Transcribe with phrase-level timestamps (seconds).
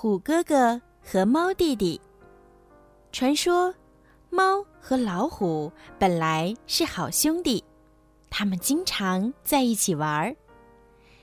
[0.00, 2.00] 虎哥哥和猫弟弟。
[3.10, 3.74] 传说，
[4.30, 7.64] 猫和老虎本来是好兄弟，
[8.30, 10.36] 他们经常在一起玩儿。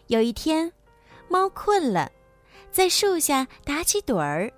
[0.08, 0.70] 有一天，
[1.30, 2.12] 猫困了，
[2.70, 4.52] 在树下打起盹儿。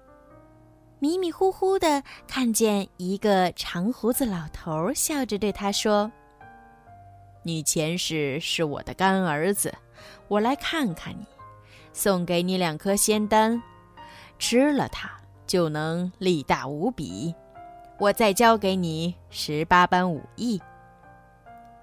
[0.98, 6.12] 迷迷糊糊的看见一个长胡子老头，笑着对他说
[7.46, 9.72] ：“你前世是我的干儿子，
[10.28, 11.24] 我来看看你，
[11.94, 13.62] 送给你两颗仙丹，
[14.40, 15.10] 吃了它
[15.46, 17.34] 就能力大无比。
[18.00, 20.62] 我再教给你十八般武艺。”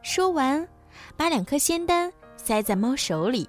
[0.02, 0.66] 说完，
[1.16, 3.48] 把两颗仙丹塞在猫手里。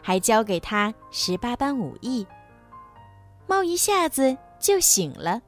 [0.00, 2.26] 还教给他十八般武艺。
[3.46, 5.42] 猫一下子就醒了，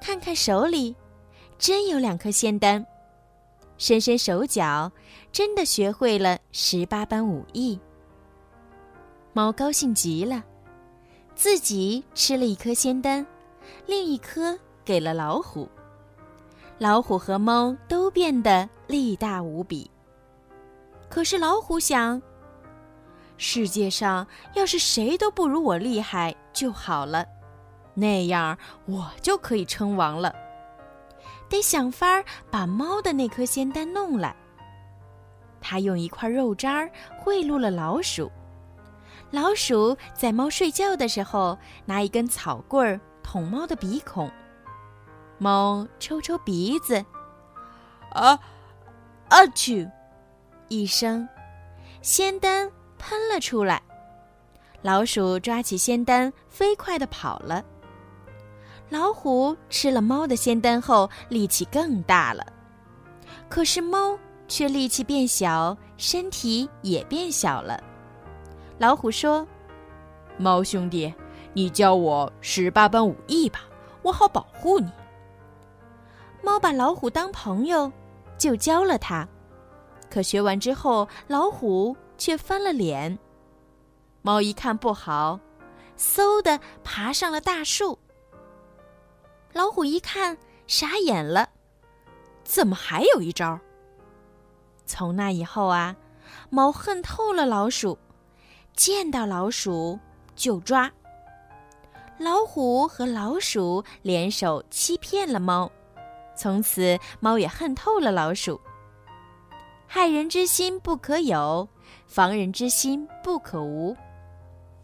[0.00, 0.94] 看看手里，
[1.58, 2.86] 真有两颗仙丹，
[3.76, 4.92] 伸伸手脚，
[5.32, 7.78] 真的学会了十八般武艺。
[9.32, 10.44] 猫高兴极了，
[11.36, 13.24] 自己吃了一颗仙丹，
[13.86, 15.68] 另一颗给了老虎。
[16.78, 19.88] 老虎和猫都变得力大无比。
[21.10, 22.20] 可是老虎想。
[23.36, 27.26] 世界上要是谁都不如我厉害就好了，
[27.92, 30.34] 那样我就可以称王了。
[31.50, 34.34] 得想法把猫的那颗仙丹弄来。
[35.60, 36.88] 他用一块肉渣
[37.18, 38.32] 贿赂了老鼠，
[39.30, 44.30] 老鼠在猫睡觉的时候拿一根草棍儿捅猫的鼻孔，
[45.38, 47.04] 猫抽抽鼻子，
[48.12, 48.38] 啊，
[49.28, 49.88] 啊去，
[50.68, 51.28] 一声，
[52.02, 52.70] 仙丹。
[52.98, 53.80] 喷了出来，
[54.80, 57.62] 老鼠抓起仙丹，飞快地跑了。
[58.88, 62.44] 老虎吃了猫的仙丹后，力气更大了，
[63.50, 67.80] 可是猫却力气变小，身体也变小了。
[68.78, 69.46] 老虎说
[70.38, 71.12] ：“猫兄弟，
[71.52, 73.60] 你教我十八般武艺吧，
[74.02, 74.90] 我好保护你。”
[76.42, 77.90] 猫把老虎当朋友，
[78.38, 79.26] 就教了他。
[80.10, 81.96] 可学完之后，老虎。
[82.18, 83.18] 却翻了脸。
[84.22, 85.38] 猫一看不好，
[85.98, 87.98] 嗖的爬上了大树。
[89.52, 90.34] 老虎一看
[90.66, 91.46] 傻眼了，
[92.42, 93.60] 怎么还有一招？
[94.86, 95.94] 从那以后啊，
[96.48, 97.98] 猫恨透了老鼠，
[98.76, 99.98] 见到老鼠
[100.36, 100.88] 就抓。
[102.18, 105.70] 老虎和老鼠联手欺骗了猫，
[106.36, 108.60] 从此猫也恨透了老鼠。
[109.88, 111.68] 害人之心不可有。
[112.06, 113.96] 防人之心不可无，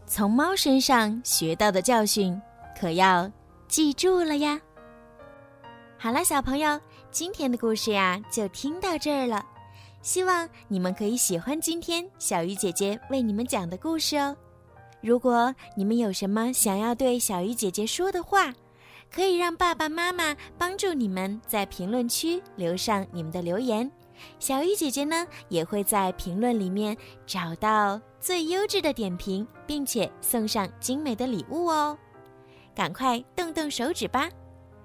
[0.05, 2.41] 从猫身上学到的教训，
[2.79, 3.29] 可要
[3.67, 4.59] 记住了呀。
[5.97, 6.79] 好了，小朋友，
[7.11, 9.45] 今天的故事呀就听到这儿了。
[10.03, 14.35] 希望你们可以喜欢今天小鱼姐姐为你们讲的故事哦。
[15.01, 18.53] 如果你们有什么想要对小鱼姐姐说的话，
[19.09, 23.89] 可以让爸爸妈妈帮助你们在评论区留上你们的留言。
[24.39, 31.97] 小鱼姐姐呢，也会在评论里面找到最优质的点评，并且送上精美的礼物哦。
[32.75, 34.29] 赶快动动手指吧！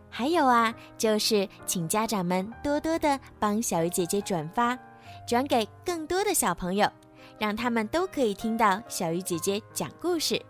[0.08, 4.78] 还有啊，就是请家长们多多的帮小鱼姐姐转发，
[5.26, 6.90] 转给更多的小朋友，
[7.38, 10.40] 让他们都可以听到小鱼姐姐讲故事。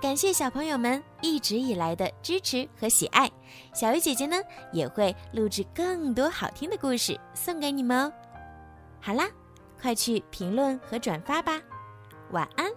[0.00, 3.30] 感谢小朋友们一直以来的支持和喜爱，
[3.72, 4.36] 小鱼姐姐呢
[4.72, 8.12] 也会录制更多好听的故事送给你们哦。
[9.00, 9.26] 好啦，
[9.80, 11.60] 快去评论和转发吧，
[12.30, 12.70] 晚安。